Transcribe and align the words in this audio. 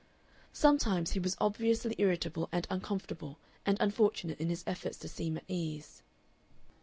Sometimes 0.51 1.11
he 1.11 1.19
was 1.19 1.37
obviously 1.39 1.93
irritable 1.99 2.49
and 2.51 2.65
uncomfortable 2.71 3.37
and 3.67 3.77
unfortunate 3.79 4.39
in 4.39 4.49
his 4.49 4.63
efforts 4.65 4.97
to 4.97 5.07
seem 5.07 5.37
at 5.37 5.43
ease. 5.47 6.01